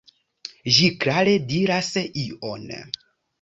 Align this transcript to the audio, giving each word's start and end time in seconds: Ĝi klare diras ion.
Ĝi 0.77 0.87
klare 1.03 1.35
diras 1.51 1.91
ion. 2.23 2.67